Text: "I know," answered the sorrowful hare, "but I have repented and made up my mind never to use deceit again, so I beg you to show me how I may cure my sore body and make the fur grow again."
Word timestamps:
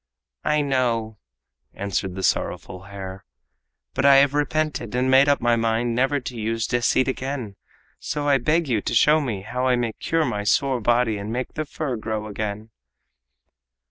"I 0.43 0.61
know," 0.61 1.19
answered 1.75 2.15
the 2.15 2.23
sorrowful 2.23 2.85
hare, 2.85 3.23
"but 3.93 4.03
I 4.03 4.15
have 4.15 4.33
repented 4.33 4.95
and 4.95 5.11
made 5.11 5.29
up 5.29 5.39
my 5.41 5.55
mind 5.55 5.93
never 5.93 6.19
to 6.19 6.35
use 6.35 6.65
deceit 6.65 7.07
again, 7.07 7.55
so 7.99 8.27
I 8.27 8.39
beg 8.39 8.67
you 8.67 8.81
to 8.81 8.95
show 8.95 9.21
me 9.21 9.41
how 9.43 9.67
I 9.67 9.75
may 9.75 9.93
cure 9.99 10.25
my 10.25 10.43
sore 10.43 10.81
body 10.81 11.17
and 11.19 11.31
make 11.31 11.53
the 11.53 11.65
fur 11.65 11.97
grow 11.97 12.25
again." 12.25 12.71